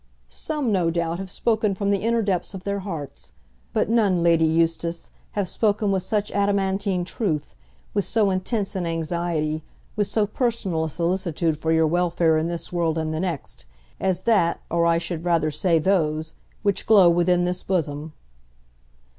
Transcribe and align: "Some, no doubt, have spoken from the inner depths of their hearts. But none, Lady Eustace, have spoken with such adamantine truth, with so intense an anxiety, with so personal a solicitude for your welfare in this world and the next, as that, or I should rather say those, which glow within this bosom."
"Some, 0.29 0.71
no 0.71 0.89
doubt, 0.89 1.19
have 1.19 1.29
spoken 1.29 1.75
from 1.75 1.91
the 1.91 1.99
inner 1.99 2.23
depths 2.23 2.55
of 2.55 2.63
their 2.63 2.79
hearts. 2.79 3.33
But 3.71 3.87
none, 3.87 4.23
Lady 4.23 4.45
Eustace, 4.45 5.11
have 5.33 5.47
spoken 5.47 5.91
with 5.91 6.01
such 6.01 6.31
adamantine 6.31 7.05
truth, 7.05 7.53
with 7.93 8.03
so 8.03 8.31
intense 8.31 8.75
an 8.75 8.87
anxiety, 8.87 9.61
with 9.95 10.07
so 10.07 10.25
personal 10.25 10.85
a 10.85 10.89
solicitude 10.89 11.59
for 11.59 11.71
your 11.71 11.85
welfare 11.85 12.35
in 12.39 12.47
this 12.47 12.73
world 12.73 12.97
and 12.97 13.13
the 13.13 13.19
next, 13.19 13.67
as 13.99 14.23
that, 14.23 14.59
or 14.71 14.87
I 14.87 14.97
should 14.97 15.23
rather 15.23 15.51
say 15.51 15.77
those, 15.77 16.33
which 16.63 16.87
glow 16.87 17.07
within 17.07 17.45
this 17.45 17.61
bosom." 17.61 18.13